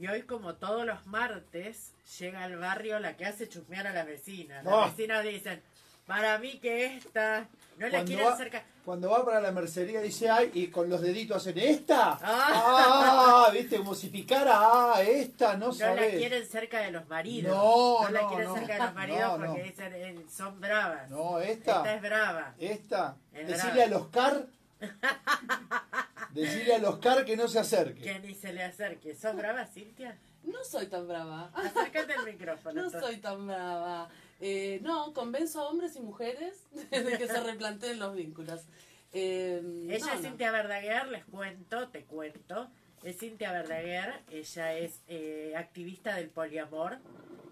[0.00, 4.06] Y hoy, como todos los martes, llega al barrio la que hace chusmear a las
[4.06, 4.64] vecinas.
[4.66, 4.80] Oh.
[4.80, 5.60] Las vecinas dicen,
[6.06, 8.62] para mí que esta, no la quieren va- cerca.
[8.82, 12.12] Cuando va para la mercería dice, ay, y con los deditos hacen, ¿esta?
[12.22, 13.46] Ah.
[13.46, 14.54] Ah, viste, como si picara,
[14.94, 16.16] ah, esta, no No la sabes.
[16.16, 17.54] quieren cerca de los maridos.
[17.54, 18.54] No, la no, quieren no.
[18.54, 19.64] cerca de los maridos No, porque no.
[19.64, 21.10] dicen, eh, son bravas.
[21.10, 22.54] No, Esta esta, es brava.
[22.58, 23.16] esta.
[23.34, 23.84] Es Decirle brava.
[23.84, 24.46] al Oscar,
[26.32, 28.02] decirle al Oscar que no se acerque.
[28.02, 29.14] Que ni se le acerque.
[29.14, 30.16] ¿Sos brava, Cintia?
[30.44, 31.50] No soy tan brava.
[31.54, 32.82] Acércate al micrófono.
[32.82, 34.08] No soy tan brava.
[34.40, 38.62] Eh, no, convenzo a hombres y mujeres de que se replanteen los vínculos.
[39.12, 40.28] Eh, Ella no, es no.
[40.28, 42.70] Cintia Verdaguer, les cuento, te cuento.
[43.02, 46.98] Es Cintia Verdaguer, ella es eh, activista del poliamor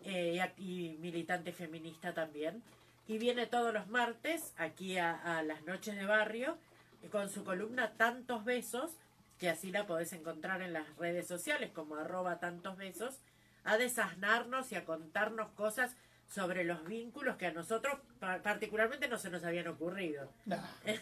[0.05, 2.63] eh, y y, militante feminista también.
[3.07, 6.59] Y viene todos los martes aquí a, a las noches de barrio
[7.11, 8.91] con su columna Tantos Besos,
[9.39, 13.19] que así la podés encontrar en las redes sociales como arroba tantos besos,
[13.65, 15.95] a desasnarnos y a contarnos cosas
[16.29, 20.29] sobre los vínculos que a nosotros pa- particularmente no se nos habían ocurrido.
[20.47, 20.59] Nah,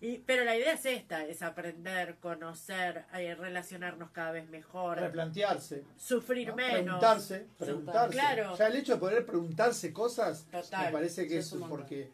[0.00, 5.84] Y, pero la idea es esta, es aprender, conocer, eh, relacionarnos cada vez mejor, replantearse.
[5.96, 6.56] sufrir ¿no?
[6.56, 6.72] menos.
[6.82, 8.12] Preguntarse, preguntarse.
[8.12, 8.56] Claro.
[8.56, 12.10] Ya el hecho de poder preguntarse cosas, Total, me parece que es es porque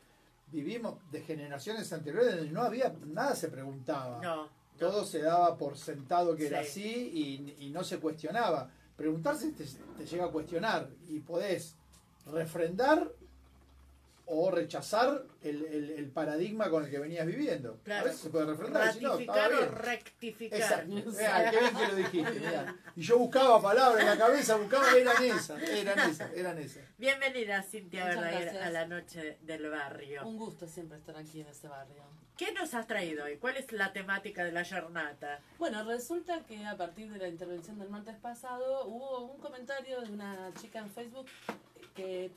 [0.52, 4.20] vivimos de generaciones anteriores donde no había, nada se preguntaba.
[4.22, 4.48] No, no.
[4.78, 6.68] Todo se daba por sentado que era Sí.
[6.80, 8.70] así y, y no se cuestionaba.
[8.96, 9.64] Preguntarse te,
[9.96, 11.76] te llega a cuestionar y podés
[12.26, 13.10] refrendar
[14.34, 17.78] o rechazar el, el- el paradigma con el que venías viviendo.
[17.84, 18.00] Claro.
[18.00, 18.86] A veces se puede refrendar.
[18.86, 19.68] decir, no, estaba o bien.
[19.72, 20.86] rectificar.
[20.86, 22.40] Mirá, qué bien que lo dijiste.
[22.40, 22.76] mirá.
[22.96, 26.82] Y yo buscaba palabras en la cabeza, buscaba, eran esas, eran esas, eran esas.
[26.96, 30.26] Bienvenida Cintia Verdaguer a la noche del barrio.
[30.26, 32.02] Un gusto siempre estar aquí en este barrio.
[32.36, 33.36] ¿Qué nos has traído hoy?
[33.36, 35.40] ¿Cuál es la temática de la jornada?
[35.58, 40.10] Bueno, resulta que a partir de la intervención del martes pasado hubo un comentario de
[40.10, 41.26] una chica en Facebook
[41.94, 42.32] que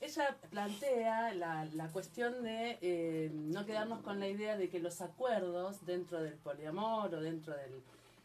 [0.00, 5.00] ella plantea la, la cuestión de eh, no quedarnos con la idea de que los
[5.00, 7.82] acuerdos dentro del poliamor o dentro del-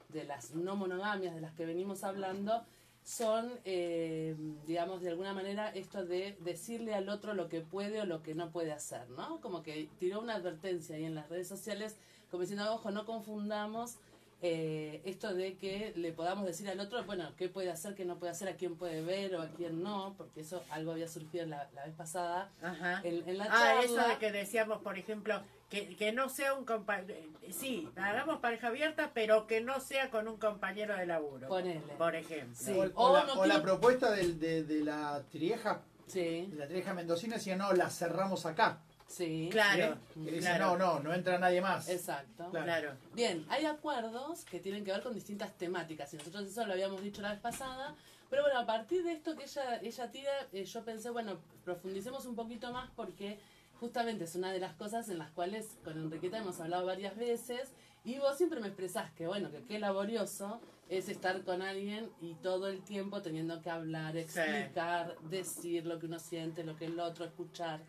[0.10, 2.64] de las no monogamias de las que venimos hablando
[3.04, 4.36] son, eh,
[4.68, 8.36] digamos, de alguna manera esto de decirle al otro lo que puede o lo que
[8.36, 9.40] no puede hacer, ¿no?
[9.42, 11.96] Como que tiró una advertencia ahí en las redes sociales
[12.30, 13.98] como diciendo, ojo, no confundamos
[14.42, 18.18] eh, esto de que le podamos decir al otro, bueno, qué puede hacer, qué no
[18.18, 21.46] puede hacer, a quién puede ver o a quién no, porque eso algo había surgido
[21.46, 23.02] la, la vez pasada Ajá.
[23.04, 23.82] en, en la Ah, charla.
[23.84, 27.14] eso de que decíamos, por ejemplo, que, que no sea un compañero.
[27.52, 31.48] Sí, hagamos pareja abierta, pero que no sea con un compañero de laburo.
[31.48, 31.80] Ponele.
[31.98, 32.56] Por ejemplo.
[32.58, 32.72] Sí.
[32.74, 36.48] O, O o la, no o la quiero- propuesta del- de, de la trieja, Sí,
[36.48, 38.80] de la trieja mendocina decía, no, la cerramos acá.
[39.12, 39.50] Sí.
[39.52, 40.26] Claro, ¿sí?
[40.26, 40.78] Que dice, claro.
[40.78, 41.90] no, no, no entra nadie más.
[41.90, 42.50] Exacto.
[42.50, 42.66] Claro.
[42.66, 42.98] Claro.
[43.14, 47.02] Bien, hay acuerdos que tienen que ver con distintas temáticas y nosotros eso lo habíamos
[47.02, 47.96] dicho la vez pasada,
[48.30, 52.26] pero bueno, a partir de esto que ella, ella tira, eh, yo pensé, bueno, profundicemos
[52.26, 53.40] un poquito más porque
[53.80, 57.74] justamente es una de las cosas en las cuales con Enriqueta hemos hablado varias veces
[58.04, 62.34] y vos siempre me expresás que bueno, que qué laborioso es estar con alguien y
[62.36, 67.00] todo el tiempo teniendo que hablar, explicar, decir lo que uno siente, lo que el
[67.00, 67.80] otro, escuchar.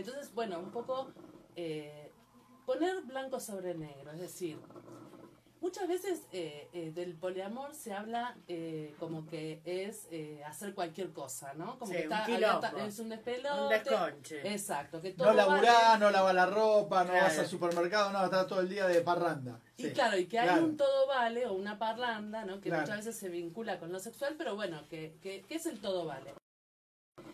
[0.00, 1.08] Entonces, bueno, un poco
[1.56, 2.10] eh,
[2.66, 4.58] poner blanco sobre negro, es decir,
[5.60, 11.12] muchas veces eh, eh, del poliamor se habla eh, como que es eh, hacer cualquier
[11.12, 11.78] cosa, ¿no?
[11.78, 13.62] Como Sí, que un está abierta- es un despelote.
[13.62, 14.52] Un desconche.
[14.54, 16.00] Exacto, que todo No laburás, vale.
[16.04, 17.26] no lavas la ropa, no Claro.
[17.26, 19.60] vas al supermercado, no, estás todo el día de parranda.
[19.76, 19.90] Y Sí.
[19.92, 22.60] claro, y que hay un todo vale o una parranda, ¿no?
[22.60, 22.82] Que Claro.
[22.82, 26.06] muchas veces se vincula con lo sexual, pero bueno, que, que, que es el todo
[26.06, 26.32] vale.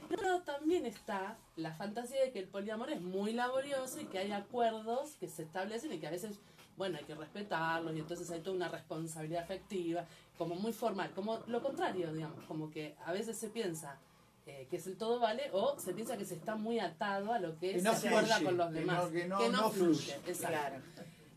[0.09, 4.33] Pero también está la fantasía de que el poliamor es muy laborioso y que hay
[4.33, 6.39] acuerdos que se establecen y que a veces,
[6.77, 10.05] bueno, hay que respetarlos y entonces hay toda una responsabilidad afectiva,
[10.39, 13.99] como muy formal, como lo contrario, digamos, como que a veces se piensa
[14.47, 17.41] eh, que es el todo vale o se piensa que se está muy atado a
[17.41, 19.05] lo que Que se no acuerda fluye, con los que demás.
[19.05, 19.95] no- que no- no fluye.
[20.13, 20.15] fluye.
[20.31, 20.47] Exacto.
[20.49, 20.83] Claro.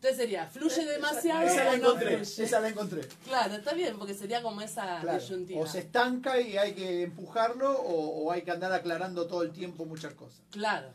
[0.00, 2.44] Entonces sería, fluye demasiado Esa la o no encontré, fluye.
[2.44, 3.00] esa la encontré.
[3.26, 5.18] Claro, está bien, porque sería como esa Claro.
[5.18, 5.60] disyuntiva.
[5.60, 9.52] O se estanca y hay que empujarlo o, o hay que andar aclarando todo el
[9.52, 10.40] tiempo muchas cosas.
[10.52, 10.88] Claro.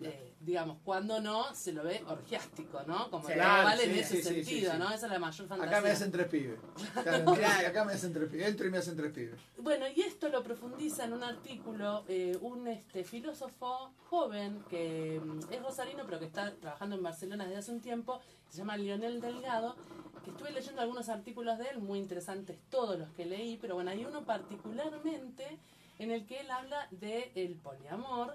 [0.00, 3.10] Eh, digamos, cuando no, se lo ve orgiástico, ¿no?
[3.10, 3.32] Como Sí.
[3.32, 4.74] el Claro, vale en ese sí, sentido.
[4.74, 4.92] ¿no?
[4.92, 5.76] Esa es la mayor fantasía.
[5.78, 6.58] Acá me hacen tres pibes.
[7.02, 8.46] Claro, Acá me hacen tres pibes.
[8.48, 9.40] Entro y me hacen tres pibes.
[9.58, 15.52] Bueno, y esto lo profundiza en un artículo eh, un este filósofo joven que mm,
[15.52, 18.20] es rosarino, pero que está trabajando en Barcelona desde hace un tiempo,
[18.50, 19.76] se llama Lionel Delgado,
[20.24, 23.90] que estuve leyendo algunos artículos de él, muy interesantes todos los que leí, pero bueno,
[23.90, 25.58] hay uno particularmente
[25.98, 28.34] en el que él habla del el poliamor,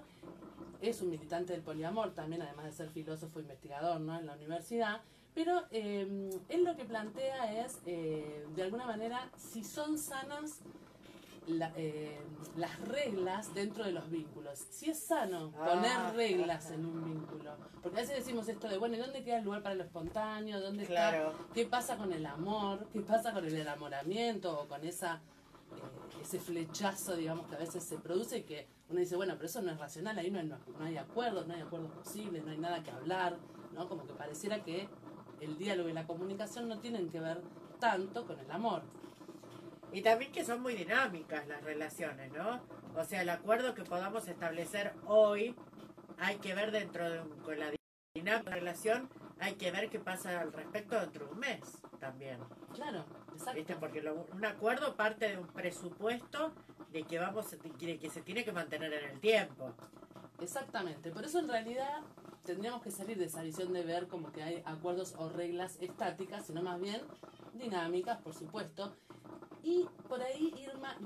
[0.80, 4.18] es un militante del poliamor también, además de ser filósofo e investigador ¿no?
[4.18, 5.00] en la universidad,
[5.34, 10.60] Pero eh, él lo que plantea es, eh, de alguna manera, si son sanas
[11.46, 12.20] la- eh,
[12.56, 14.58] las reglas dentro de los vínculos.
[14.70, 17.50] Si es sano Ah, poner reglas en un vínculo.
[17.82, 20.60] Porque a veces decimos esto de, bueno, ¿y dónde queda el lugar para lo espontáneo?
[20.60, 21.30] ¿Dónde Claro.
[21.30, 21.54] está?
[21.54, 22.86] ¿Qué pasa con el amor?
[22.92, 24.60] ¿Qué pasa con el enamoramiento?
[24.60, 25.20] O con esa
[26.22, 29.60] ese flechazo, digamos, que a veces se produce y que uno dice, bueno, pero eso
[29.62, 32.58] no es racional, ahí no hay, no hay acuerdos, no hay acuerdos posibles, no hay
[32.58, 33.38] nada que hablar,
[33.74, 33.88] ¿no?
[33.88, 34.88] Como que pareciera que
[35.40, 37.42] el diálogo y la comunicación no tienen que ver
[37.80, 38.82] tanto con el amor.
[39.92, 42.60] Y también que son muy dinámicas las relaciones, ¿no?
[42.96, 45.54] O sea, el acuerdo que podamos establecer hoy
[46.18, 47.56] hay que ver dentro de un- con
[48.14, 49.08] dinámica la relación,
[49.38, 51.60] hay que ver qué pasa al respecto dentro de un mes
[52.02, 52.38] también.
[52.74, 53.54] Claro, exacto.
[53.54, 53.76] ¿Viste?
[53.76, 56.52] Porque lo- un acuerdo parte de un presupuesto
[56.90, 59.72] de que vamos de que se tiene que mantener en el tiempo.
[60.40, 61.12] Exactamente.
[61.12, 62.00] Por eso en realidad
[62.44, 66.44] tendríamos que salir de esa visión de ver como que hay acuerdos o reglas estáticas,
[66.46, 67.00] sino más bien
[67.54, 68.96] dinámicas, por supuesto.
[69.62, 70.96] Y por ahí ir más,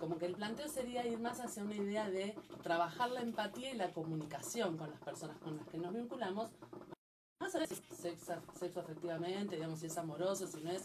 [0.00, 2.34] como que el planteo sería ir más hacia una idea de
[2.64, 6.50] trabajar la empatía y la comunicación con las personas con las que nos vinculamos.
[7.38, 10.84] Más allá de si es sexo, sexo afectivamente, digamos, si es amoroso, si no es,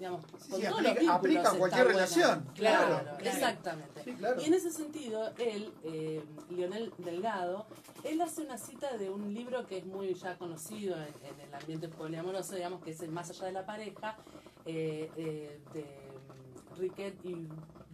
[0.00, 1.98] digamos, Sí, con sí, todos aplica- los aplica cualquier buena.
[2.00, 3.18] relación, Claro, claro, claro.
[3.24, 4.04] exactamente.
[4.04, 4.40] Sí, claro.
[4.42, 7.66] Y en ese sentido, él, eh, Lionel Delgado,
[8.02, 11.54] él hace una cita de un libro que es muy ya conocido en, en el
[11.54, 14.16] ambiente poliamoroso, digamos, que es el Más allá de la pareja,
[14.66, 17.46] eh, eh, de mm, Riquet y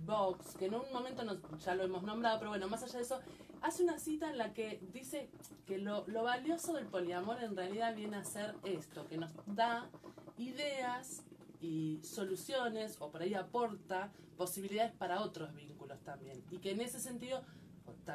[0.06, 3.02] Vox, que en un momento nos- ya lo hemos nombrado, pero bueno, más allá de
[3.04, 3.20] eso,
[3.62, 5.28] hace una cita en la que dice
[5.66, 9.88] que lo, lo valioso del poliamor en realidad viene a ser esto, que nos da
[10.36, 11.22] ideas
[11.60, 16.42] y soluciones, o por ahí aporta posibilidades para otros vínculos también.
[16.50, 17.42] Y que en ese sentido,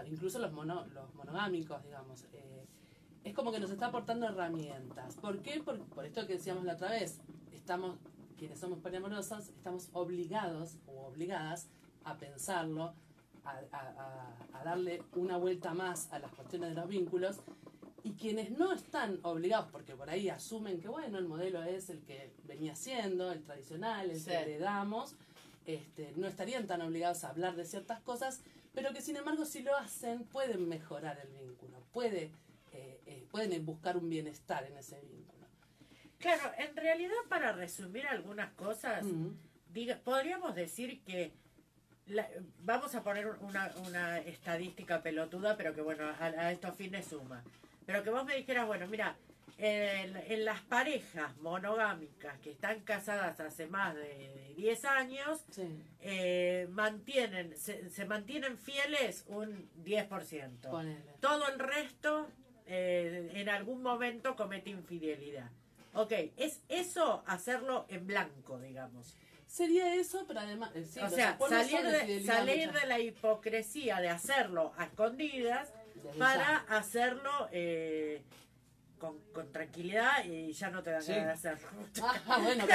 [0.06, 2.66] incluso los, mono- los monogámicos, digamos, eh,
[3.24, 5.16] es como que nos está aportando herramientas.
[5.16, 5.62] ¿Por qué?
[5.62, 7.20] Por, por esto que decíamos la otra vez,
[7.52, 7.98] estamos,
[8.38, 11.68] quienes somos poliamorosos, estamos obligados o obligadas
[12.06, 12.94] a pensarlo,
[13.46, 17.38] a, a- a- darle una vuelta más a las cuestiones de los vínculos.
[18.06, 22.02] Y quienes no están obligados, porque por ahí asumen que bueno, el modelo es el
[22.04, 24.26] que venía siendo, el tradicional, el Sí.
[24.30, 25.16] que heredamos,
[25.66, 28.42] este, no estarían tan obligados a hablar de ciertas cosas,
[28.74, 32.32] pero que sin embargo si lo hacen pueden mejorar el vínculo, puede,
[32.74, 35.48] eh, eh, pueden buscar un bienestar en ese vínculo.
[36.18, 39.30] Claro, en realidad para resumir algunas cosas, Mm.
[39.70, 41.32] diga, podríamos decir que
[42.08, 42.30] la-
[42.60, 47.44] vamos a poner una, una estadística pelotuda, pero que bueno, a, a estos fines suma.
[47.86, 49.16] Pero que vos me dijeras, bueno, mira,
[49.58, 55.64] en, en las parejas monogámicas que están casadas hace más de 10 años, Sí.
[56.02, 60.70] eh, mantienen, se, se mantienen fieles un 10%.
[60.70, 61.02] Ponele.
[61.20, 62.28] Todo el resto
[62.66, 65.50] eh, en algún momento comete infidelidad.
[65.94, 69.16] Ok, es eso hacerlo en blanco, digamos.
[69.54, 74.00] Sería eso, pero además, eh, sí, o sea, salir de, salir muchas- de la hipocresía
[74.02, 76.76] de hacerlo a escondidas desde para ya.
[76.78, 78.24] hacerlo eh,
[78.98, 81.14] con, con tranquilidad y ya no te dan Sí.
[81.14, 81.70] ganas de hacerlo.
[82.28, 82.66] Ah, bueno,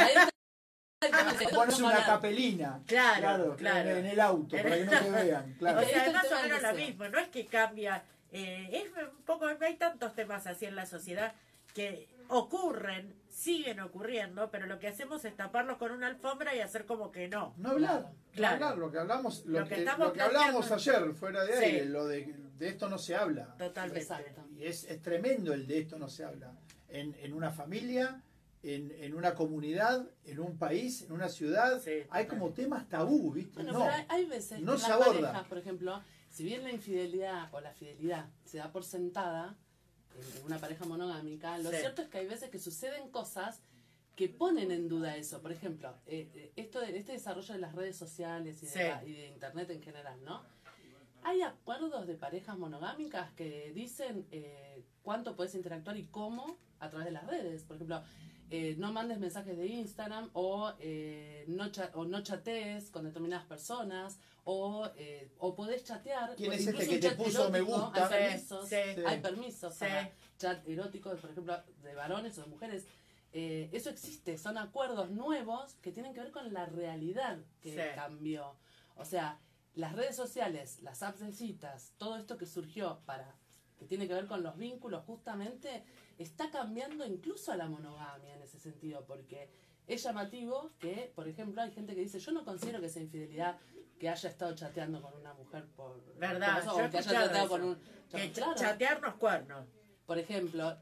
[1.53, 2.07] Pones una Claro.
[2.07, 2.81] capelina.
[2.87, 3.91] Claro, claro.
[3.91, 5.55] En, en el auto, para que no te vean.
[5.59, 5.81] Claro.
[5.81, 9.23] O sea, es más o menos lo mismo, no es que cambia, eh, es un
[9.25, 11.33] poco, hay tantos temas así en la sociedad
[11.75, 16.87] que ocurren, siguen ocurriendo, pero lo que hacemos es taparlos con una alfombra y hacer
[16.87, 17.55] como que no.
[17.57, 18.09] No hablar, Claro.
[18.09, 18.55] no Claro.
[18.55, 21.53] hablar, lo que hablamos, lo, Lo que que, estamos lo que hablamos ayer fuera de
[21.57, 21.65] Sí.
[21.65, 23.55] aire, lo de, de esto no se habla.
[23.57, 24.01] Totalmente.
[24.01, 24.45] Exacto.
[24.57, 26.53] Y es, es tremendo el de esto no se habla.
[26.89, 28.23] En, en una familia,
[28.63, 33.33] en, en una comunidad, en un país, en una ciudad, Sí, hay como temas tabú,
[33.33, 33.55] ¿viste?
[33.55, 33.79] Bueno, no.
[33.81, 35.21] pero hay, hay veces no en se las aborda.
[35.21, 39.57] parejas, por ejemplo, si bien la infidelidad o la fidelidad se da por sentada
[40.39, 41.77] en una pareja monogámica, lo Sí.
[41.79, 43.61] cierto es que hay veces que suceden cosas
[44.17, 45.41] que ponen en duda eso.
[45.41, 48.79] Por ejemplo, eh, eh, esto de, este desarrollo de las redes sociales y de, Sí.
[48.81, 50.43] la- y de internet en general, ¿no?
[51.23, 57.07] Hay acuerdos de parejas monogámicas que dicen eh, cuánto puedes interactuar y cómo a través
[57.07, 57.65] de las redes.
[57.65, 58.03] Por ejemplo,
[58.51, 63.47] eh, no mandes mensajes de Instagram o, eh, no cha- o no chatees con determinadas
[63.47, 66.35] personas o, eh, o podés chatear.
[66.37, 68.05] ¿Quién es este que te puso me erótico, gusta?
[68.07, 68.77] Hay permisos, sí.
[68.95, 69.01] Sí.
[69.07, 69.81] hay permisos Sí.
[69.81, 72.87] para chat eróticos, por ejemplo, de varones o de mujeres.
[73.35, 77.95] Eh, eso existe, son acuerdos nuevos que tienen que ver con la realidad que Sí.
[77.95, 78.57] cambió.
[78.97, 79.39] O sea,
[79.75, 83.35] las redes sociales, las apps de citas, todo esto que surgió para
[83.79, 85.85] que tiene que ver con los vínculos justamente,
[86.19, 89.49] está cambiando incluso a la monogamia en ese sentido, porque
[89.87, 93.59] es llamativo que, por ejemplo, hay gente que dice, yo no considero que sea infidelidad
[93.99, 96.01] que haya estado chateando con una mujer por...
[96.19, 97.49] Verdad, eso, yo o que haya eso.
[97.49, 97.79] con un...
[98.11, 98.55] Que Claro.
[98.55, 99.67] chatearnos cuernos.
[100.07, 100.77] Por ejemplo,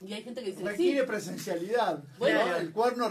[0.00, 2.02] Y hay gente que dice, requiere sí, presencialidad.
[2.18, 2.46] Bueno.
[2.46, 2.56] ¿no?
[2.56, 3.06] el cuerno,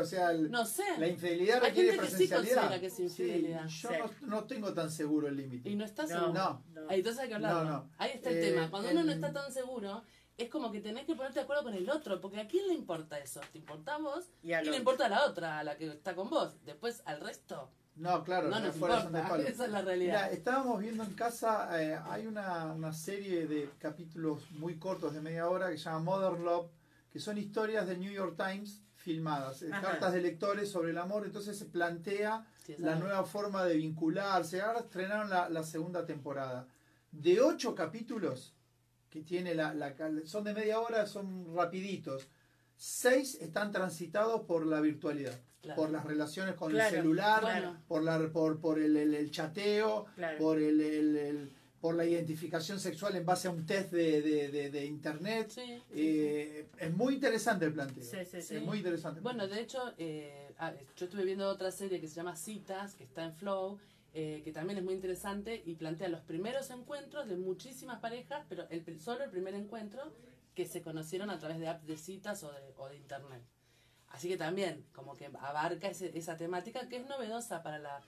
[0.00, 0.84] o sea, el- no sé.
[0.98, 2.56] la infidelidad Hay requiere gente que sí presencialidad.
[2.56, 3.68] considera que es infidelidad.
[3.68, 3.96] Sí, yo Sí.
[4.22, 5.68] No, no tengo tan seguro el límite.
[5.68, 6.32] Y no está No, seguro.
[6.32, 6.62] No.
[6.72, 6.88] no.
[6.88, 7.64] Ahí entonces hay que hablarlo.
[7.64, 7.90] No, no.
[7.98, 8.70] Ahí está el Eh, tema.
[8.70, 10.02] Cuando uno no está tan seguro,
[10.42, 12.74] es como que tenés que ponerte de acuerdo con el otro, porque ¿a quién le
[12.74, 13.40] importa eso?
[13.52, 14.24] ¿Te importa a vos?
[14.42, 16.54] Y le importa a la otra, a la que está con vos.
[16.64, 19.36] Después al resto, No, claro, no no, nos fuera son de importa.
[19.36, 19.48] palo.
[19.48, 20.32] Esa es la Mira, realidad.
[20.32, 25.48] estábamos viendo en casa, eh, hay una, una serie de capítulos muy cortos de media
[25.48, 26.70] hora que se llama Modern Love,
[27.12, 29.82] que son historias del New York Times filmadas, eh, Ajá.
[29.82, 34.60] cartas de lectores sobre el amor, entonces se plantea Sí, la nueva forma de vincularse.
[34.60, 36.66] Ahora estrenaron la, la segunda temporada.
[37.10, 38.54] De ocho capítulos
[39.10, 39.92] que tiene la, la-
[40.24, 42.28] son de media hora, son rapiditos.
[42.76, 45.82] Seis están transitados por la virtualidad, Claro.
[45.82, 47.82] por las relaciones con Claro, el celular, Bueno.
[47.86, 50.38] por la por, por el, el- el chateo, Claro.
[50.38, 51.50] por el, el-
[51.80, 55.50] por la identificación sexual en base a un test de, de- de- de internet.
[55.50, 58.04] Sí, sí, Eh, es muy interesante el planteo.
[58.04, 58.56] Sí, sí, sí.
[58.56, 59.20] Es muy interesante.
[59.20, 60.52] Bueno, de hecho, eh,
[60.96, 63.78] yo estuve viendo otra serie que se llama Citas, que está en Flow,
[64.12, 68.66] eh, que también es muy interesante y plantea los primeros encuentros de muchísimas parejas, pero
[68.70, 70.12] el, solo el primer encuentro
[70.54, 73.42] que se conocieron a través de apps de citas o de, o de internet.
[74.08, 78.00] Así que también, como que abarca ese- esa temática que es novedosa para la,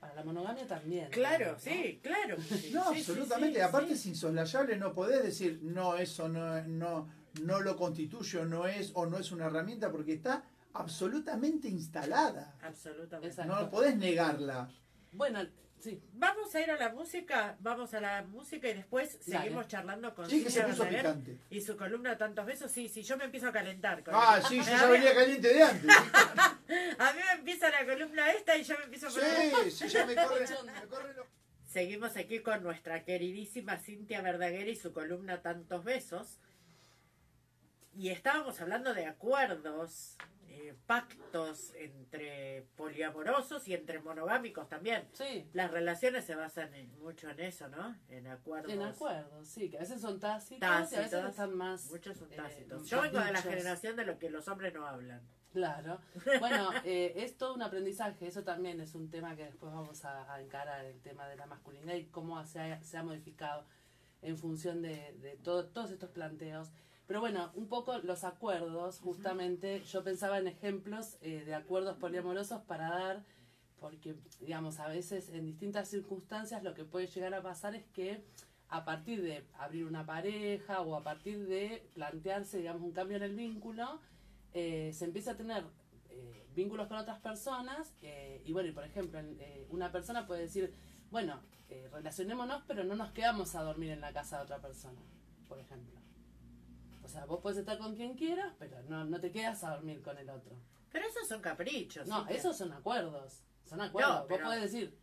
[0.00, 1.10] para la monogamia también.
[1.10, 1.58] Claro, ¿no?
[1.58, 2.36] sí, claro.
[2.40, 2.70] sí.
[2.72, 3.56] No, Sí, sí, absolutamente.
[3.58, 3.92] sí, Aparte sí.
[3.94, 7.10] es insoslayable, no podés decir, no, eso no, no,
[7.42, 12.54] no lo constituye o no es, o no es una herramienta, porque está absolutamente instalada.
[12.62, 13.28] Absolutamente.
[13.28, 13.54] Exacto.
[13.54, 14.70] No podés negarla.
[15.14, 15.46] Bueno,
[15.80, 19.42] sí, Vamos a ir a la música, vamos a la música y después Dale.
[19.44, 21.38] seguimos charlando con Sí, puso Verdaguer picante.
[21.50, 22.70] y su columna tantos besos.
[22.72, 24.02] Sí, sí, yo me empiezo a calentar.
[24.02, 25.90] Con Ah, sí, yo ya venía caliente de antes.
[26.98, 29.52] A mí me empieza la columna esta y yo me empiezo a poner...
[29.64, 31.26] Sí, sí, ya me corre, me corre lo-
[31.66, 36.38] Seguimos aquí con nuestra queridísima Cintia Verdaguer y su columna Tantos Besos.
[37.96, 40.16] Y estábamos hablando de acuerdos,
[40.48, 45.08] eh, pactos entre poliamorosos y entre monogámicos también.
[45.12, 45.48] sí.
[45.52, 47.96] Las relaciones se basan en- mucho en eso, ¿no?
[48.08, 48.72] En acuerdos.
[48.72, 51.30] En acuerdo, sí, que a veces son tácitos, y a veces Tácitos.
[51.30, 51.90] están más...
[51.90, 52.88] Muchos son eh, tácitos.
[52.88, 55.22] Yo vengo de la generación de lo que los hombres no hablan.
[55.52, 56.00] Claro.
[56.40, 58.26] Bueno, eh, es todo un aprendizaje.
[58.26, 61.46] Eso también es un tema que después vamos a, a encarar, el tema de la
[61.46, 63.64] masculinidad y cómo se ha, se ha modificado
[64.22, 66.72] en función de, de todo- todos estos planteos.
[67.06, 72.62] Pero bueno, un poco los acuerdos, justamente, yo pensaba en ejemplos eh, de acuerdos poliamorosos
[72.62, 73.24] para dar,
[73.78, 78.24] porque, digamos, a veces en distintas circunstancias lo que puede llegar a pasar es que
[78.68, 83.24] a partir de abrir una pareja o a partir de plantearse, digamos, un cambio en
[83.24, 84.00] el vínculo,
[84.54, 85.64] eh, se empieza a tener
[86.08, 87.92] eh, vínculos con otras personas
[88.44, 89.20] y bueno, y por ejemplo,
[89.68, 90.72] una persona puede decir,
[91.10, 91.40] bueno,
[91.92, 95.00] relacionémonos, pero no nos quedamos a dormir en la casa de otra persona,
[95.48, 96.03] por ejemplo.
[97.14, 100.02] O sea, vos puedes estar con quien quieras, pero no, no te quedas a dormir
[100.02, 100.56] con el otro.
[100.90, 102.08] Pero esos son caprichos.
[102.08, 103.44] No, esos son acuerdos.
[103.64, 104.22] Son acuerdos.
[104.22, 104.98] No, pero- Vos podés decir,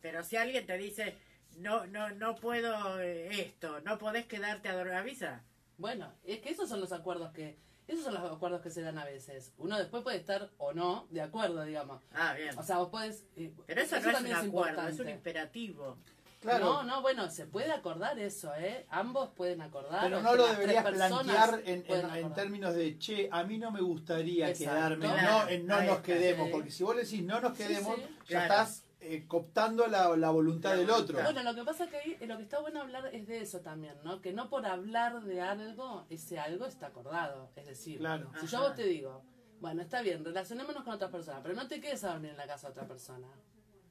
[0.00, 1.14] Pero si alguien te dice,
[1.58, 5.42] no, no, no puedo eh, esto, no podés quedarte a dormir, avisa.
[5.76, 8.96] Bueno, es que esos son los acuerdos que esos son los acuerdos que se dan
[8.96, 9.52] a veces.
[9.58, 12.00] Uno después puede estar o no de acuerdo, digamos.
[12.14, 12.58] Ah, bien.
[12.58, 15.10] O sea, vos podés eh, Pero eso, no es un acuerdo, es un importante.
[15.10, 15.98] imperativo.
[16.42, 16.64] Claro.
[16.64, 18.84] No, no, bueno, se puede acordar eso, ¿eh?
[18.90, 20.02] Ambos pueden acordar.
[20.02, 23.80] Pero no lo deberías personas plantear en, en- términos de, che, a mí no me
[23.80, 24.74] gustaría Exacto.
[24.74, 27.94] quedarme, no, en no Ahí nos quedemos, porque si vos le decís no nos quedemos,
[27.96, 28.02] sí.
[28.28, 28.52] ya Claro.
[28.64, 31.22] estás eh, cooptando la, la voluntad del otro.
[31.22, 33.60] Bueno, lo que pasa que ahí eh, lo que está bueno hablar es de eso
[33.60, 34.20] también, ¿no?
[34.20, 37.50] Que no por hablar de algo, ese algo está acordado.
[37.56, 38.30] Es decir, Claro.
[38.40, 39.24] si yo a vos te digo,
[39.60, 42.46] bueno, está bien, relacionémonos con otra persona, pero no te quedes a dormir en la
[42.46, 43.28] casa de otra persona.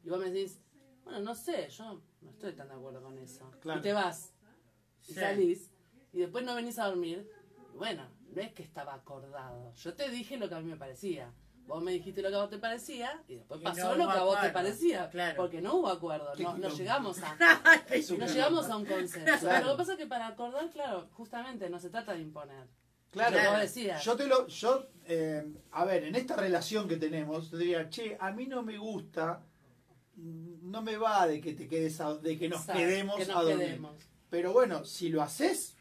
[0.03, 0.59] Y vos me decís,
[1.03, 3.49] bueno, no sé, yo no estoy tan de acuerdo con eso.
[3.61, 3.79] Claro.
[3.79, 4.33] Y te vas,
[5.07, 5.19] y Sí.
[5.19, 5.71] salís,
[6.13, 7.29] y después no venís a dormir.
[7.73, 9.73] Y bueno, no es que estaba acordado.
[9.75, 11.33] Yo te dije lo que a mí me parecía.
[11.67, 14.11] Vos me dijiste lo que a vos te parecía y después Y pasó no lo
[14.11, 15.09] que a vos te parecía.
[15.09, 15.37] claro.
[15.37, 17.35] Porque no hubo acuerdo, no, no llegamos a,
[18.17, 19.39] no llegamos a un consenso.
[19.39, 19.65] Claro.
[19.67, 22.67] Lo que pasa es que para acordar, claro, justamente no se trata de imponer.
[23.11, 24.03] Claro, vos decías.
[24.03, 28.17] yo te lo, yo, eh, a ver, en esta relación que tenemos, te diría, che,
[28.19, 29.41] a mí no me gusta,
[30.21, 33.35] no me va de que te quedes, a- de que nos Exacto, quedemos que nos
[33.35, 33.65] a dormir.
[33.67, 33.95] quedemos.
[34.29, 35.75] Pero bueno, si lo haces,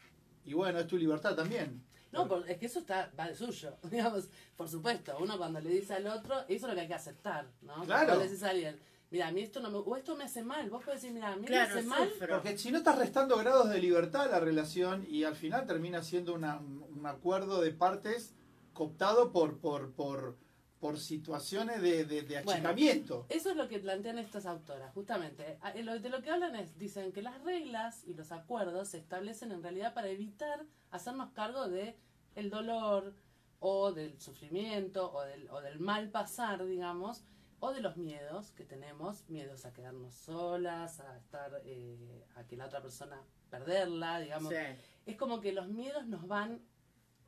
[0.45, 1.83] y bueno, es tu libertad también.
[2.11, 5.15] No, por- es que eso está, va de suyo, digamos, por supuesto.
[5.19, 7.75] Uno cuando le dice al otro, eso es lo que hay que aceptar, ¿no?
[7.85, 8.07] Claro.
[8.07, 8.77] Cuando le dices a alguien,
[9.11, 11.31] mira, a mí esto no me, o esto me hace mal, vos podés decir, mira,
[11.31, 12.35] a mí Claro, me hace mal, sufro.
[12.41, 16.03] Porque si no estás restando grados de libertad a la relación y al final termina
[16.03, 18.33] siendo una- un acuerdo de partes
[18.73, 20.35] cooptado por, por, por,
[20.81, 22.51] por situaciones de, de, de Bueno.
[22.69, 23.27] achicamiento.
[23.29, 25.59] Eso es lo que plantean estas autoras, justamente.
[25.61, 28.97] Ah, eh, De lo que hablan es, dicen que las reglas y los acuerdos se
[28.97, 31.95] establecen en realidad para evitar hacernos cargo de
[32.35, 33.13] el dolor
[33.59, 37.23] o del sufrimiento o del, o del mal pasar, digamos,
[37.59, 42.57] o de los miedos que tenemos, miedos a quedarnos solas, a estar, eh, a que
[42.57, 43.21] la otra persona
[43.51, 44.51] perderla, digamos.
[44.51, 44.59] Sí.
[45.05, 46.59] Es como que los miedos nos van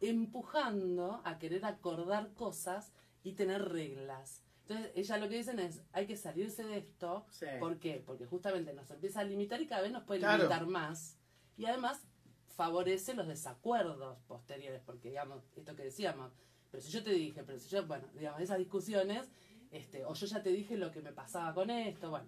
[0.02, 2.92] empujando a querer acordar cosas
[3.24, 4.44] y tener reglas.
[4.62, 7.26] Entonces, ella lo que dicen es, hay que salirse de esto.
[7.30, 7.46] Sí.
[7.60, 8.02] ¿Por qué?
[8.06, 10.38] Porque justamente nos empieza a limitar y cada vez nos puede Claro.
[10.44, 11.18] limitar más.
[11.58, 12.02] Y además
[12.48, 16.32] favorece los desacuerdos posteriores, porque digamos, esto que decíamos,
[16.72, 19.28] pero si yo te dije, pero si yo, bueno, digamos, esas discusiones,
[19.72, 22.28] este, o yo ya te dije lo que me pasaba con esto, bueno.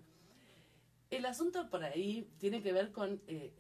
[1.11, 3.53] El asunto por ahí tiene que ver con eh,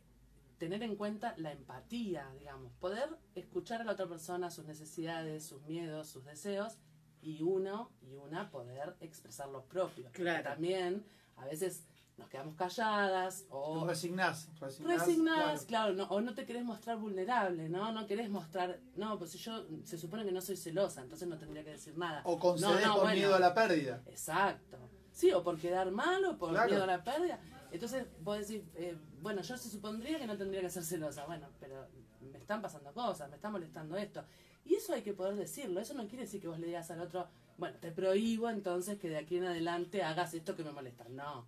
[0.57, 5.61] tener en cuenta la empatía, digamos, poder escuchar a la otra persona, sus necesidades, sus
[5.63, 6.77] miedos, sus deseos,
[7.25, 10.05] y uno y una poder expresar los propios.
[10.07, 10.43] Porque Claro.
[10.43, 11.03] También
[11.37, 11.83] a veces
[12.17, 14.99] nos quedamos calladas o Resignás, resignás.
[14.99, 15.93] resignadas, claro.
[15.95, 17.91] claro, no, o no te querés mostrar vulnerable, ¿no?
[17.91, 21.37] No querés mostrar, no, pues si yo se supone que no soy celosa, entonces no
[21.37, 22.21] tendría que decir nada.
[22.23, 23.17] O concedés No, no, por bueno.
[23.17, 24.01] miedo a la pérdida.
[24.05, 24.77] Exacto.
[25.11, 26.69] Sí, o por quedar mal o por Claro.
[26.69, 27.39] miedo a la pérdida.
[27.71, 31.25] Entonces, vos decís, eh, bueno, yo se supondría que no tendría que ser celosa.
[31.25, 31.87] Bueno, pero
[32.21, 34.23] me están pasando cosas, me está molestando esto.
[34.65, 35.79] Y eso hay que poder decirlo.
[35.79, 39.09] Eso no quiere decir que vos le digas al otro, bueno, te prohíbo entonces que
[39.09, 41.05] de aquí en adelante hagas esto que me molesta.
[41.09, 41.47] No.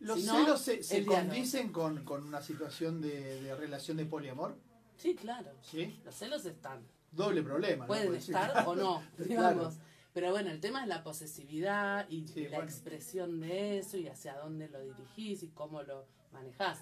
[0.00, 4.06] ¿Los Si no, celos se, se condicen con, con una situación de, de relación de
[4.06, 4.56] poliamor?
[4.96, 5.50] Sí, claro.
[5.62, 6.00] ¿Sí?
[6.04, 6.86] Los celos están.
[7.12, 7.86] Doble problema.
[7.86, 8.70] Pueden estar claro.
[8.70, 9.28] o no, Claro.
[9.28, 9.74] digamos.
[10.12, 12.64] Pero bueno, el tema es la posesividad y Sí, la bueno.
[12.64, 16.80] expresión de eso y hacia dónde lo dirigís y cómo lo manejás.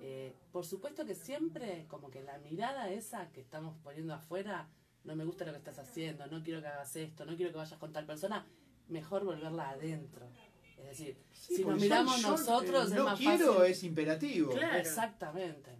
[0.00, 4.68] Eh, por supuesto que siempre como que la mirada esa que estamos poniendo afuera,
[5.08, 7.58] no me gusta lo que estás haciendo, no quiero que hagas esto, no quiero que
[7.58, 8.46] vayas con tal persona,
[8.88, 10.28] mejor volverla adentro.
[10.76, 13.72] Es decir, Sí, si nos miramos yo- yo, nosotros eh, es no más quiero fácil.
[13.72, 14.52] es imperativo.
[14.52, 14.78] Claro.
[14.78, 15.76] Exactamente.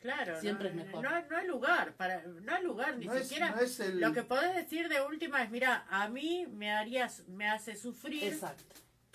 [0.00, 1.04] Claro, Siempre no, es mejor.
[1.04, 3.50] No, no hay lugar, para, no hay lugar, ni No es, siquiera.
[3.50, 4.00] no es el...
[4.00, 8.24] Lo que podés decir de última es, mira, a mí me harías, me hace sufrir
[8.24, 8.64] Exacto.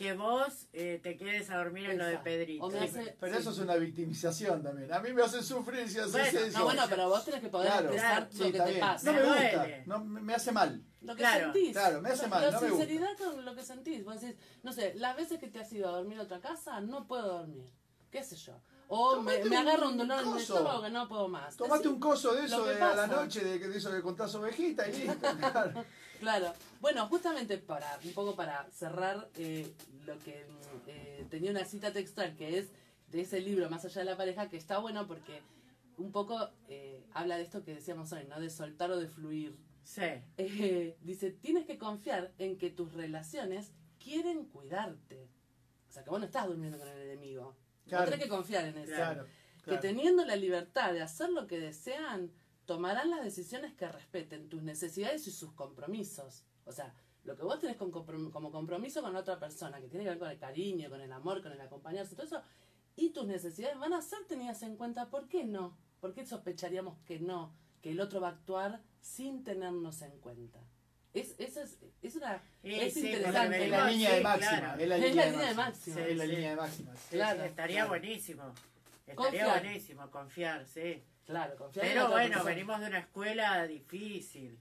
[0.01, 2.17] Que vos eh, te quedes a dormir en lo de.
[2.17, 2.65] Pedrito.
[2.65, 3.39] O me Sí, hace- pero sí.
[3.41, 4.91] eso es una victimización también.
[4.91, 6.59] A mí me hacen sufrir si haces Bueno, eso.
[6.59, 7.85] No, bueno, pero vos tenés que poder Claro.
[7.91, 8.79] expresar lo que te bien.
[8.79, 9.05] pasa.
[9.05, 10.83] No me Me gusta, no, me me hace mal.
[11.01, 11.71] Lo que Claro, sentís.
[11.73, 12.85] claro, me hace mal, La no me gusta.
[12.85, 14.03] sinceridad con lo que sentís.
[14.03, 16.79] Vos decís, no sé, las veces que te has ido a dormir a otra casa,
[16.81, 17.69] no puedo dormir.
[18.11, 18.59] ¿Qué sé yo?
[18.93, 20.55] O me, me un agarra un dolor en el coso.
[20.55, 21.55] estómago que no puedo más.
[21.55, 24.87] Tomate un coso de eso de a la noche, de, de eso que contás ovejita
[24.89, 25.37] y listo.
[25.39, 25.85] Claro.
[26.19, 26.53] Claro.
[26.81, 29.73] Bueno, justamente para, un poco para cerrar eh,
[30.05, 32.67] lo que mm, eh, tenía una cita textual que es
[33.11, 35.41] de ese libro, Más allá de la pareja, que está bueno porque
[35.97, 38.39] un poco eh, habla de esto que decíamos hoy, ¿no?
[38.41, 39.57] De soltar o de fluir.
[39.83, 40.01] Sí,
[40.37, 43.71] Eh, dice, tienes que confiar en que tus relaciones
[44.03, 45.29] quieren cuidarte.
[45.89, 47.55] O sea, que vos no estás durmiendo con el enemigo.
[47.87, 48.05] Claro.
[48.11, 48.93] Tenés que confiar en eso.
[48.95, 49.25] Claro,
[49.63, 52.31] Que teniendo la libertad de hacer lo que desean,
[52.65, 56.43] tomarán las decisiones que respeten tus necesidades y sus compromisos.
[56.65, 59.87] O sea, lo que vos tenés con comprom- como compromiso con la otra persona, que
[59.87, 62.41] tiene que ver con el cariño, con el amor, con el acompañarse, todo eso,
[62.95, 65.09] y tus necesidades van a ser tenidas en cuenta.
[65.09, 65.77] ¿Por qué no?
[65.99, 67.53] ¿Por qué sospecharíamos que no?
[67.81, 70.59] Que el otro va a actuar sin tenernos en cuenta.
[71.13, 72.41] Es, eso es, es una...
[72.61, 73.63] Sí, es sí, interesante.
[73.65, 74.39] Es la línea de claro.
[74.39, 74.75] máxima.
[74.79, 76.01] Es la línea de línea de máxima.
[76.01, 76.91] Es la línea de máxima.
[76.95, 77.89] sí, Claro, sí, estaría claro.
[77.89, 78.43] buenísimo.
[79.07, 79.61] Estaría Confiar.
[79.61, 81.03] buenísimo confiar, sí.
[81.25, 82.43] Claro, confiar Pero bueno, persona.
[82.43, 84.57] venimos de una escuela difícil.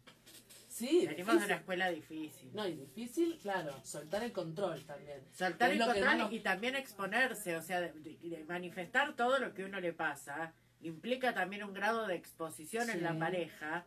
[0.68, 2.50] Sí, Venimos de una escuela difícil.
[2.54, 5.20] No, y difícil, claro, soltar el control también.
[5.32, 9.38] Soltar Es el control no nos- y también exponerse, o sea, de, de manifestar todo
[9.38, 12.92] lo que uno le pasa, implica también un grado de exposición Sí.
[12.92, 13.84] en la pareja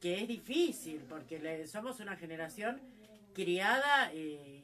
[0.00, 2.80] que es difícil, porque le- somos una generación
[3.34, 4.62] criada eh,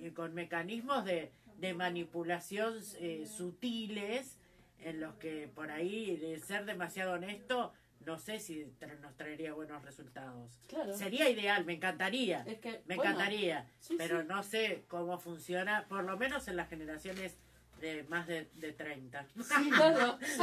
[0.00, 4.36] y con mecanismos de, de manipulación eh, sutiles
[4.80, 7.72] en los que por ahí de ser demasiado honesto
[8.04, 10.50] no sé si tra- nos traería buenos resultados.
[10.68, 10.94] Claro.
[10.94, 12.44] Sería ideal, me encantaría.
[12.46, 14.26] Es que, Me bueno, encantaría, sí, pero sí.
[14.28, 17.38] no sé cómo funciona, por lo menos en las generaciones
[17.80, 19.26] de más de, de 30.
[19.42, 20.18] Sí, Claro.
[20.22, 20.42] sí.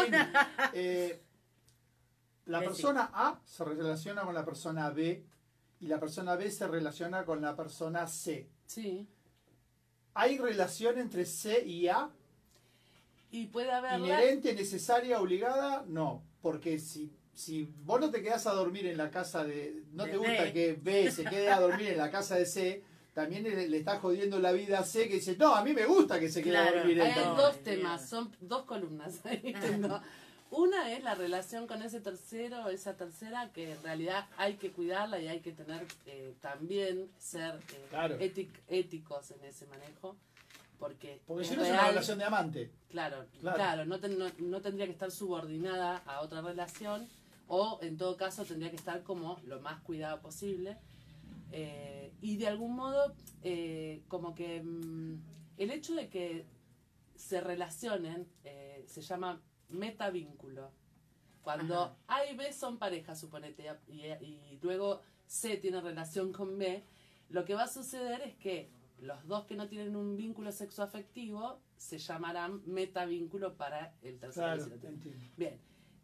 [0.74, 1.22] Eh,
[2.46, 2.70] la Decí.
[2.72, 5.24] persona A se relaciona con la persona B
[5.80, 8.50] y la persona B se relaciona con la persona C.
[8.66, 9.08] Sí.
[10.14, 12.10] ¿Hay relación entre C y A?
[13.32, 13.98] Y puede haberla.
[14.06, 15.86] ¿Inherente, necesaria, obligada?
[15.88, 19.84] No, porque si, si vos no te quedás a dormir en la casa de...
[19.94, 20.54] No De te gusta B.
[20.54, 24.00] que B se quede a dormir en la casa de C, también le, le está
[24.00, 26.58] jodiendo la vida a C que dice, no, a mí me gusta que se quede
[26.58, 29.22] a dormir en Hay dos temas, son dos columnas.
[30.52, 35.18] Una es la relación con ese tercero, esa tercera, que en realidad hay que cuidarla
[35.20, 38.20] y hay que tener eh, también ser eh, Claro.
[38.20, 40.18] étic- éticos en ese manejo.
[40.78, 42.72] Porque, si no es una relación de amante.
[42.90, 43.56] Claro, Claro.
[43.56, 47.08] claro, no, ten- no, no tendría que estar subordinada a otra relación
[47.48, 50.78] o en todo caso tendría que estar como lo más cuidada posible.
[51.54, 53.14] Eh, y de algún modo,
[54.10, 55.22] como que mm,
[55.58, 56.46] el hecho de que
[57.16, 58.28] se relacionen
[58.88, 59.40] se llama
[59.72, 60.72] metavínculo.
[61.42, 61.96] Cuando Ajá.
[62.08, 66.84] A y B son pareja, suponete, y, y luego C tiene relación con B,
[67.30, 71.60] lo que va a suceder es que los dos que no tienen un vínculo sexoafectivo
[71.76, 74.64] se llamarán metavínculo para el tercero.
[74.64, 74.96] Claro.
[75.38, 75.60] Bien.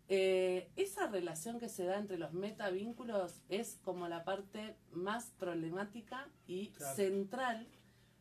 [0.10, 6.30] Eh, esa relación que se da entre los metavínculos es como la parte más problemática
[6.48, 6.96] y Claro.
[6.96, 7.68] central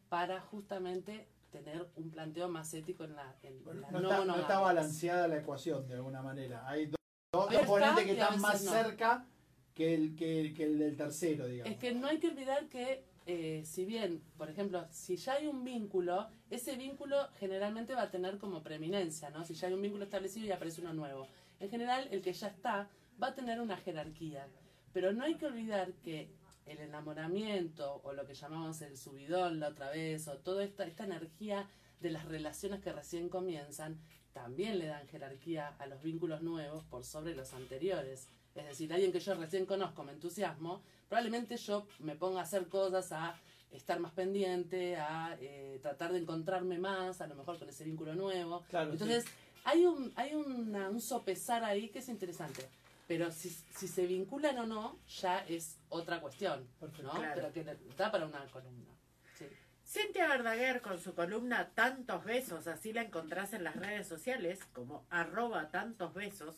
[0.09, 1.29] para justamente
[1.63, 5.29] tener un planteo más ético en la, en la no, no está, no está balanceada
[5.29, 6.67] la ecuación de alguna manera.
[6.69, 6.97] Hay do-
[7.33, 8.71] dos componentes que están más no.
[8.73, 9.27] cerca
[9.75, 11.73] que el, que, que el del tercero, digamos.
[11.73, 15.47] Es que no hay que olvidar que, eh, si bien, por ejemplo, si ya hay
[15.47, 19.45] un vínculo, ese vínculo generalmente va a tener como preeminencia, ¿no?
[19.45, 21.27] Si ya hay un vínculo establecido y aparece uno nuevo.
[21.61, 22.89] En general, el que ya está
[23.23, 24.47] va a tener una jerarquía.
[24.93, 26.31] Pero no hay que olvidar que
[26.67, 31.05] el enamoramiento, o lo que llamamos el subidón la otra vez, o toda esta, esta
[31.05, 31.69] energía
[32.01, 33.99] de las relaciones que recién comienzan,
[34.33, 38.29] también le dan jerarquía a los vínculos nuevos por sobre los anteriores.
[38.55, 42.69] Es decir, alguien que yo recién conozco, me entusiasmo, probablemente yo me ponga a hacer
[42.69, 43.39] cosas, a
[43.71, 48.15] estar más pendiente, a eh, tratar de encontrarme más, a lo mejor con ese vínculo
[48.15, 48.63] nuevo.
[48.69, 49.25] Claro, Entonces,
[49.65, 52.69] hay un, hay una- un sopesar ahí que es interesante.
[53.07, 56.67] Pero si, si se vinculan o no, ya es otra cuestión.
[56.81, 57.03] Perfecto.
[57.05, 57.13] ¿no?
[57.21, 57.51] Claro.
[57.55, 58.91] Pero le- da para una columna.
[59.39, 59.47] Sí.
[59.85, 65.07] Cintia Verdaguer con su columna Tantos Besos, así la encontrás en las redes sociales como
[65.11, 66.57] arroba tantos besos,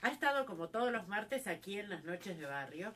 [0.00, 2.94] ha estado como todos los martes aquí en las noches de barrio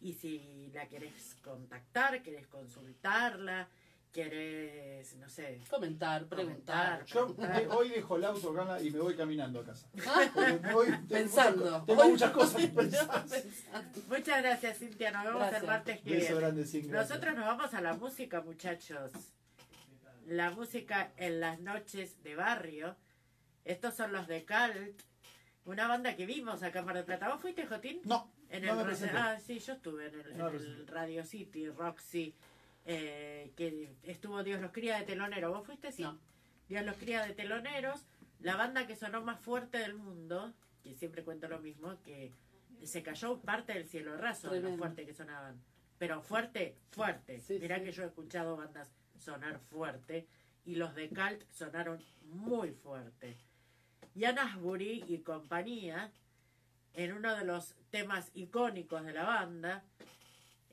[0.00, 3.68] y si la querés contactar, querés consultarla,
[4.16, 7.04] querés, no sé, Comentar, preguntar.
[7.04, 9.88] Yo de- hoy dejo el auto acá y me voy caminando a casa.
[10.62, 11.64] Me voy- tengo Pensando.
[11.64, 13.24] muchas Tengo Hoy- muchas cosas que pensar.
[13.26, 14.00] Pensando.
[14.08, 15.62] Muchas gracias Cintia, nos vemos Gracias.
[15.62, 16.40] el martes que Beso viene.
[16.40, 17.10] grande, sin gracias.
[17.10, 19.10] Nosotros nos vamos a la música, muchachos.
[20.26, 22.96] La música en las noches de barrio.
[23.64, 25.00] Estos son los de Calt,
[25.64, 27.28] una banda que vimos acá en Mar del Plata.
[27.28, 28.00] ¿Vos fuiste, Jotín?
[28.04, 29.18] No, En no el me.
[29.18, 30.92] Ah, sí, yo estuve en el, No en me el presenté.
[30.92, 32.34] Radio City, Roxy,
[32.86, 35.52] eh, que estuvo Dios los cría de telonero.
[35.52, 35.92] ¿Vos fuiste?
[35.92, 36.02] Sí.
[36.02, 36.18] No.
[36.68, 38.06] Dios los cría de teloneros.
[38.40, 42.32] La banda que sonó más fuerte del mundo, que siempre cuento lo mismo, que
[42.84, 45.60] se cayó parte del cielo raso de lo fuerte que sonaban.
[45.98, 47.40] Pero fuerte, fuerte.
[47.40, 47.84] Sí, Mirá sí.
[47.84, 50.26] que yo he escuchado bandas sonar fuerte
[50.64, 53.36] y los de Cult sonaron muy fuerte.
[54.18, 56.10] Jan Asbury y compañía,
[56.94, 59.84] en uno de los temas icónicos de la banda,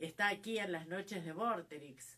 [0.06, 2.18] está aquí en las noches de Vorterix.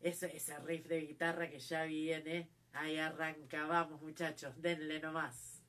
[0.00, 0.28] Ese,
[0.60, 5.60] riff de guitarra que ya viene, ahí arranca, vamos muchachos, denle nomás.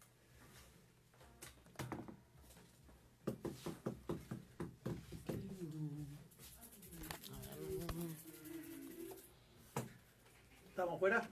[10.70, 11.28] ¿Estamos fuera?